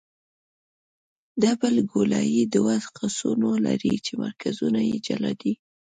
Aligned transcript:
ډبل 1.41 1.75
ګولایي 1.91 2.43
دوه 2.55 2.75
قوسونه 2.97 3.49
لري 3.65 3.95
چې 4.05 4.13
مرکزونه 4.23 4.79
یې 4.89 4.97
جلا 5.07 5.31
دي 5.41 5.53